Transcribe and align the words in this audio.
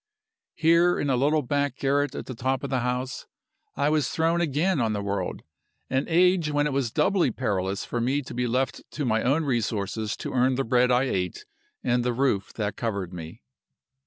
"Here, 0.55 0.99
in 0.99 1.11
a 1.11 1.15
little 1.15 1.43
back 1.43 1.75
garret 1.75 2.15
at 2.15 2.25
the 2.25 2.33
top 2.33 2.63
of 2.63 2.71
the 2.71 2.79
house, 2.79 3.27
I 3.75 3.89
was 3.89 4.09
thrown 4.09 4.41
again 4.41 4.81
on 4.81 4.93
the 4.93 5.01
world 5.03 5.43
an 5.91 6.05
age 6.07 6.49
when 6.49 6.65
it 6.65 6.73
was 6.73 6.89
doubly 6.89 7.29
perilous 7.29 7.85
for 7.85 8.01
me 8.01 8.23
to 8.23 8.33
be 8.33 8.47
left 8.47 8.81
to 8.93 9.05
my 9.05 9.21
own 9.21 9.45
resources 9.45 10.17
to 10.17 10.33
earn 10.33 10.55
the 10.55 10.63
bread 10.63 10.89
I 10.89 11.03
ate 11.03 11.45
and 11.83 12.03
the 12.03 12.13
roof 12.13 12.51
that 12.53 12.77
covered 12.77 13.13
me. 13.13 13.43